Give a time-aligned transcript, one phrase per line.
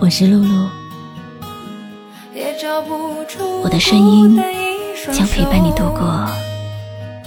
[0.00, 0.68] 我是露露，
[3.64, 4.40] 我的声音
[5.12, 6.30] 将陪伴你度过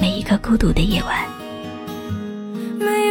[0.00, 1.26] 每一个孤独的夜晚。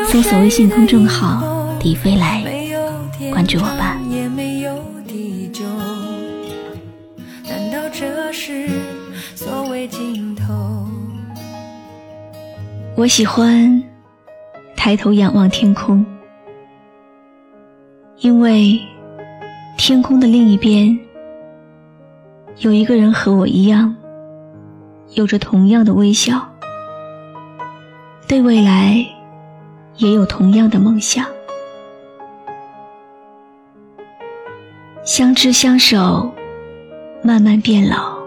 [0.07, 1.43] 搜索微信公众号
[1.77, 2.41] “迪飞来”，
[3.29, 3.99] 关注我吧。
[7.43, 8.69] 难道这是
[9.35, 10.87] 所谓尽头？
[12.95, 13.83] 我喜欢
[14.83, 16.03] 抬头仰望天空，
[18.17, 18.81] 因为
[19.77, 20.99] 天空的另一边
[22.57, 23.95] 有一个人和我一样，
[25.13, 26.51] 有着同样的微笑，
[28.27, 29.05] 对未来
[29.97, 31.27] 也有同样的梦想。
[35.03, 36.33] 相知相守，
[37.21, 38.17] 慢慢变老，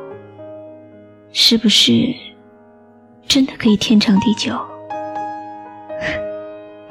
[1.32, 2.14] 是不是
[3.26, 4.56] 真的可以天长地久？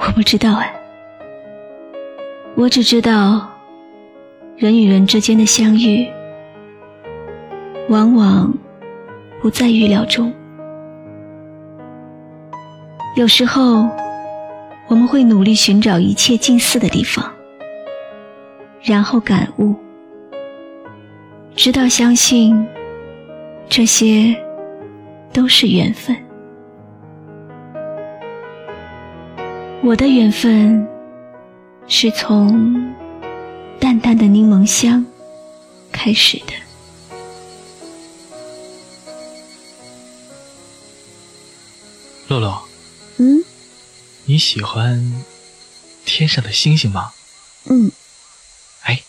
[0.05, 0.71] 我不知道哎，
[2.55, 3.49] 我只知道，
[4.57, 6.05] 人与人之间的相遇，
[7.87, 8.53] 往往
[9.41, 10.31] 不在预料中。
[13.15, 13.87] 有时候，
[14.87, 17.31] 我们会努力寻找一切近似的地方。
[18.81, 19.73] 然后感悟，
[21.55, 22.67] 直到相信，
[23.69, 24.35] 这些
[25.31, 26.15] 都是缘分。
[29.85, 30.87] 我的缘分
[31.89, 32.73] 是从
[33.81, 35.05] 淡淡的柠檬香
[35.91, 36.53] 开始的。
[42.29, 42.65] 洛洛，
[43.17, 43.43] 嗯，
[44.23, 45.21] 你喜欢
[46.05, 47.11] 天上的星星吗？
[47.65, 47.91] 嗯。
[48.83, 49.03] 哎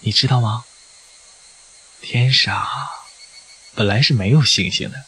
[0.00, 0.64] 你知道吗？
[2.02, 2.62] 天上
[3.74, 5.06] 本来是没有星星的，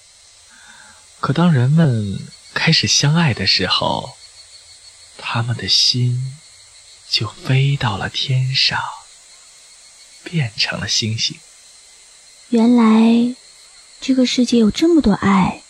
[1.21, 2.19] 可当人们
[2.55, 4.17] 开始相爱的时候，
[5.19, 6.39] 他们的心
[7.11, 8.83] 就飞到了天上，
[10.23, 11.39] 变成了星星。
[12.49, 13.35] 原来
[14.01, 15.63] 这个世界有这么多爱，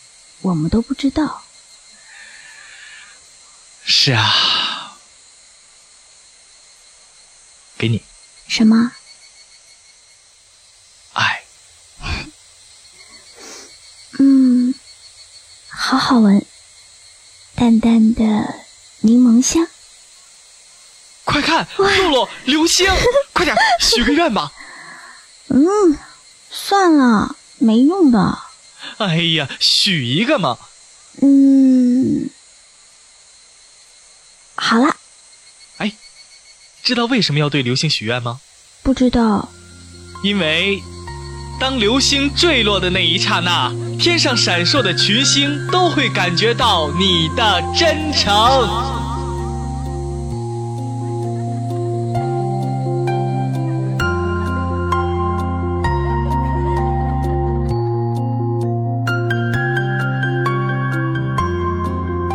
[0.43, 1.43] 我们都不知道。
[3.87, 4.97] 是啊，
[7.77, 8.03] 给你
[8.47, 8.93] 什么？
[11.15, 11.43] 爱。
[14.19, 14.75] 嗯
[15.69, 16.47] 好好闻，
[17.81, 18.55] 淡淡的
[19.01, 19.67] 柠檬香。
[21.25, 22.87] 快看，露露，流星！
[23.33, 24.53] 快点许个愿吧。
[25.49, 25.99] 嗯，
[26.51, 28.39] 算了，没用的。
[28.99, 30.59] 哎呀，许一个嘛。
[31.23, 32.29] 嗯，
[34.55, 34.97] 好了。
[35.79, 35.93] 哎，
[36.83, 38.41] 知道为什么要对流星许愿吗？
[38.83, 39.49] 不知道。
[40.23, 40.83] 因为。
[41.61, 48.33] 当流星坠落的那一刹那，天上闪烁的群星都会感觉到你的真诚。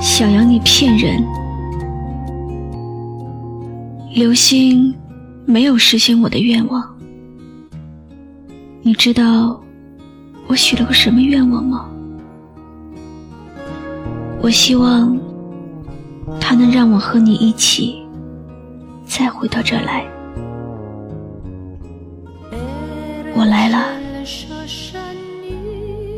[0.02, 1.24] 小羊，你骗人！
[4.14, 4.94] 流星
[5.46, 6.84] 没有实现我的愿望。
[8.82, 9.62] 你知道
[10.50, 11.86] 我许了个什么愿望吗？
[14.42, 15.16] 我希望
[16.42, 18.02] 他能让我和你一起
[19.06, 20.04] 再回到这儿来。
[23.36, 23.86] 我来了，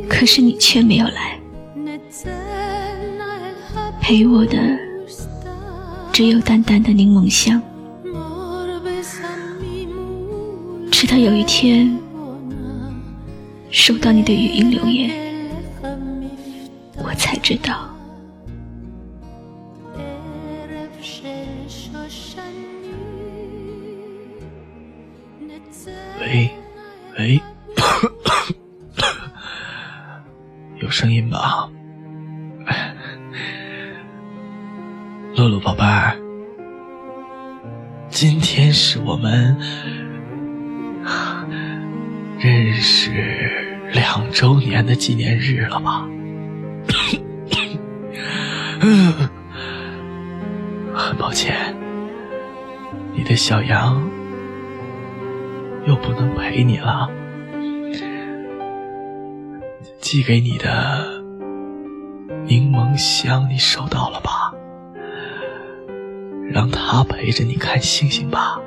[0.07, 1.37] 可是你却没有来。
[3.99, 4.57] 陪我的
[6.13, 7.61] 只有淡淡的柠檬香。
[10.89, 11.99] 直到有一天。
[13.71, 15.09] 收到你的语音留言，
[16.97, 17.87] 我才知道。
[26.19, 26.49] 喂，
[27.17, 27.41] 喂，
[30.81, 31.69] 有声音吧？
[35.35, 35.83] 露露宝贝，
[38.09, 39.57] 今天是我们。
[42.43, 43.11] 认识
[43.93, 46.07] 两周年的纪念日了吧？
[50.95, 51.75] 很 抱歉，
[53.13, 54.09] 你的小羊
[55.85, 57.09] 又不能陪你了。
[59.99, 61.21] 寄给你的
[62.45, 64.53] 柠檬香，你收到了吧？
[66.49, 68.60] 让它陪着你看星星吧。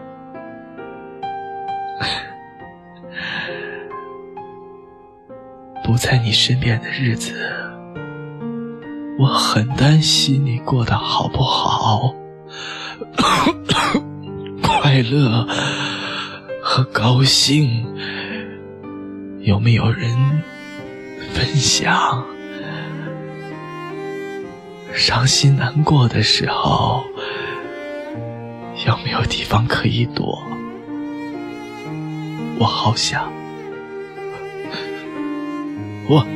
[5.95, 7.33] 不在你身边的日子，
[9.17, 12.13] 我很担心你过得好不好，
[14.61, 15.47] 快乐
[16.61, 17.87] 和高兴
[19.43, 20.11] 有没有人
[21.33, 22.27] 分享？
[24.93, 27.05] 伤心难过的时候
[28.85, 30.43] 有没有地方可以躲？
[32.59, 33.31] 我好想，
[36.09, 36.27] 我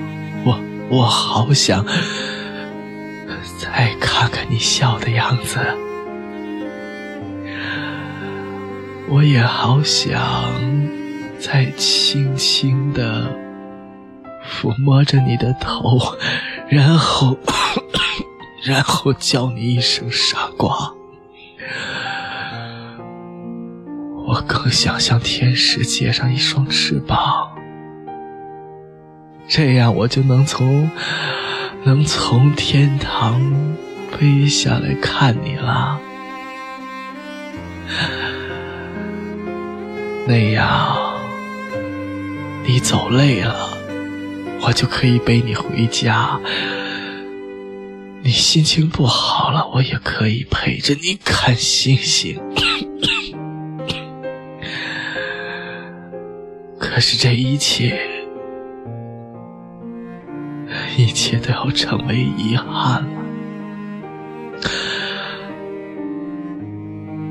[0.45, 0.61] 我
[0.91, 1.85] 我好想
[3.59, 5.59] 再看看你笑的样子，
[9.09, 10.21] 我也好想
[11.39, 13.31] 再轻轻的
[14.49, 15.99] 抚摸着你的头，
[16.69, 17.37] 然后，
[18.65, 20.93] 然后叫你一声傻瓜。
[24.27, 27.48] 我更想向天使借上一双翅膀，
[29.49, 30.91] 这样我就能从
[31.85, 33.41] 能从天堂
[34.13, 35.99] 飞下来看你了。
[40.27, 41.17] 那样，
[42.67, 43.79] 你走累了，
[44.61, 46.39] 我就可以背你回家；
[48.23, 52.39] 你心情不好了，我也可以陪着你看星星。
[56.79, 57.99] 可是这一切，
[60.99, 63.23] 一切都要成为遗憾了。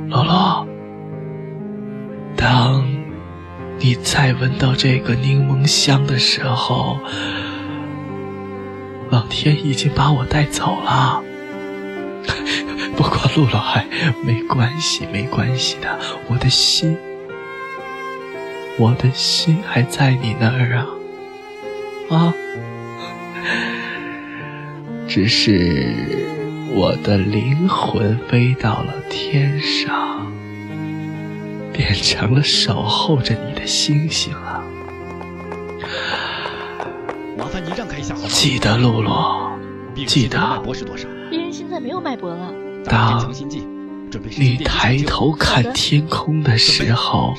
[0.07, 0.65] 罗罗，
[2.37, 2.87] 当
[3.77, 6.97] 你再闻到这个柠檬香的时候，
[9.09, 11.21] 老天已经把我带走了。
[12.95, 13.85] 不过露露还
[14.23, 15.99] 没关系，没关系的，
[16.29, 16.97] 我的心。
[18.79, 20.87] 我的心还在你那儿啊，
[22.15, 22.33] 啊！
[25.07, 25.95] 只是
[26.75, 30.31] 我的灵魂飞到了天上，
[31.71, 34.61] 变成了守候着你的星星啊。
[37.37, 38.27] 麻烦您让开一下好吗？
[38.29, 39.49] 记得，露露，
[40.05, 40.37] 记得。
[40.37, 41.07] 脉搏是多少？
[41.29, 42.53] 病人现在没有脉搏了。
[42.85, 43.33] 当
[44.37, 47.33] 你抬头看天空的时候。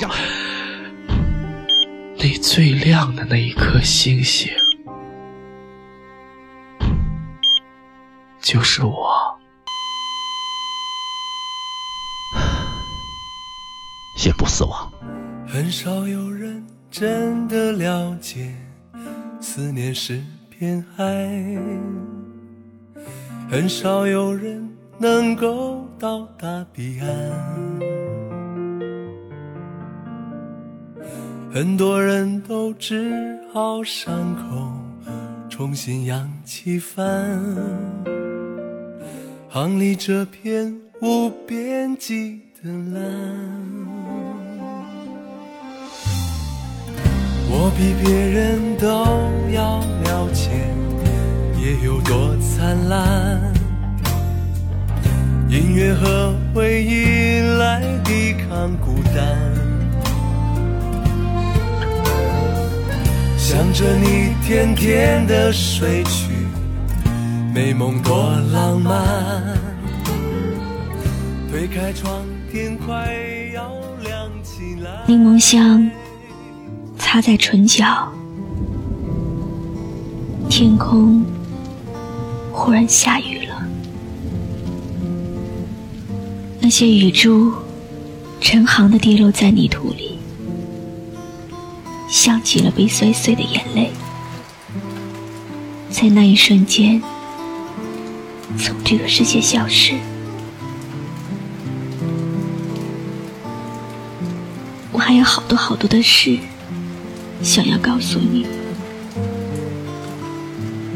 [2.20, 4.50] 那最亮的那一颗星星，
[8.50, 9.38] 就是我。
[14.24, 14.90] 也不死亡。
[15.46, 18.54] 很少有人真的了解
[19.38, 21.04] 思念是片海，
[23.50, 24.66] 很少有人
[24.96, 27.08] 能够到达彼岸。
[31.52, 33.12] 很多人都只
[33.52, 34.72] 好伤口
[35.50, 37.38] 重新扬起帆，
[39.50, 43.02] 航离这片无边际的蓝。
[47.50, 48.86] 我比别人都
[49.50, 50.50] 要了解
[51.58, 53.40] 夜有多灿烂，
[55.48, 59.34] 音乐和回忆来抵抗孤单。
[63.38, 66.27] 想着你甜甜的睡去，
[67.54, 69.58] 美梦多浪漫。
[71.50, 73.12] 推开窗，天快
[73.54, 75.04] 要亮起来。
[75.06, 75.90] 柠檬香
[76.98, 78.12] 擦在唇角，
[80.48, 81.24] 天空
[82.52, 83.66] 忽然下雨了，
[86.60, 87.52] 那些雨珠
[88.40, 90.18] 成行的跌落在泥土里。
[92.08, 93.90] 像极了被摔碎的眼泪，
[95.90, 97.02] 在那一瞬间
[98.56, 99.94] 从这个世界消失。
[104.92, 106.38] 我还有好多好多的事
[107.42, 108.46] 想要告诉你，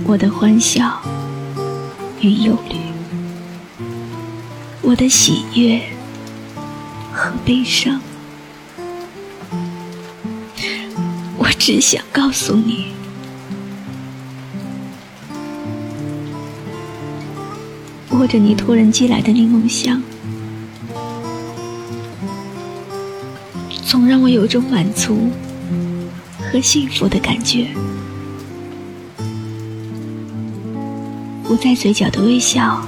[0.04, 1.00] 我的欢笑
[2.21, 2.76] 与忧虑，
[4.80, 5.80] 我的喜悦
[7.12, 8.00] 和悲伤。
[11.38, 12.88] 我只想告诉你，
[18.22, 20.00] 或者你突然寄来的柠檬香，
[23.84, 25.28] 总让我有种满足
[26.38, 27.66] 和幸福的感觉。
[31.42, 32.86] 不在嘴角的微笑，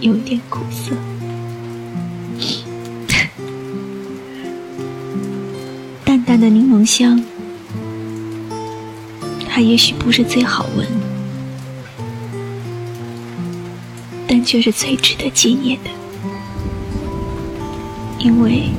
[0.00, 0.94] 有点苦涩。
[6.02, 7.22] 淡淡的柠檬香，
[9.46, 10.86] 它也许不是最好闻，
[14.46, 15.90] 却是最值得纪念的，
[18.20, 18.70] 因为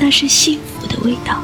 [0.00, 1.40] 那是幸福的味道。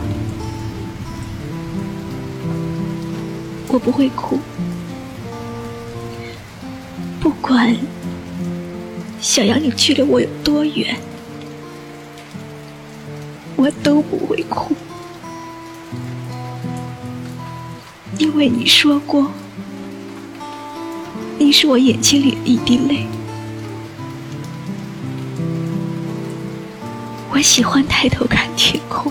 [3.68, 4.40] 我不会哭，
[7.20, 7.76] 不管
[9.20, 10.98] 小杨你距离我有多远，
[13.54, 14.75] 我都不会哭，
[18.18, 19.30] 因为你说过。
[21.48, 23.06] 你是我眼睛里的一滴泪，
[27.32, 29.10] 我喜欢抬头看天空，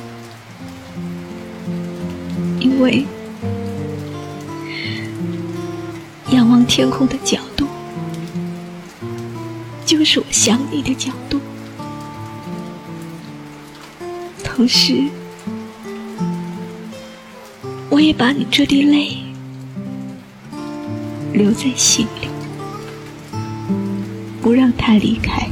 [2.60, 3.08] 因为
[6.30, 7.66] 仰望天空的角度，
[9.84, 11.42] 就是我想你的角度。
[14.44, 15.10] 同时，
[17.90, 19.24] 我也把你这滴泪。
[21.34, 22.27] 留在心里，
[24.58, 25.48] 让他离开。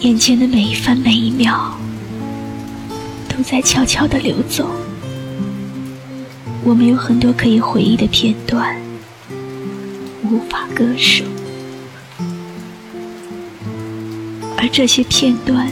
[0.00, 1.72] 眼前的每一分每一秒，
[3.28, 4.66] 都在悄悄的流走。
[6.64, 8.74] 我们有很多可以回忆的片段，
[10.24, 11.22] 无法割舍，
[14.56, 15.68] 而这些片段。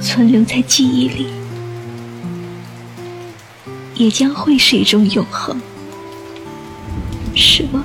[0.00, 1.28] 存留在记忆里，
[3.94, 5.60] 也将会是一种永恒，
[7.34, 7.84] 是吗？